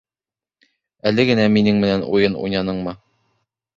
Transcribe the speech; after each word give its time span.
Әле 1.11 1.25
генә 1.31 1.45
минең 1.57 1.77
менән 1.85 2.07
уйын 2.17 2.39
уйнаныңмы? 2.47 2.95